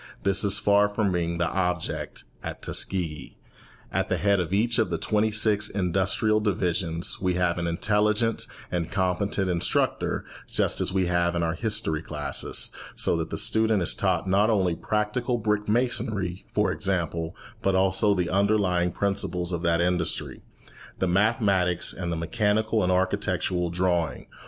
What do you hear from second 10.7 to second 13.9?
as we have in our history classes, so that the student